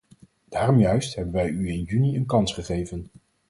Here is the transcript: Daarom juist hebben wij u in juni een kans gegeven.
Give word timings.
Daarom 0.49 0.79
juist 0.79 1.15
hebben 1.15 1.33
wij 1.33 1.49
u 1.49 1.69
in 1.69 1.81
juni 1.83 2.15
een 2.15 2.25
kans 2.25 2.53
gegeven. 2.53 3.07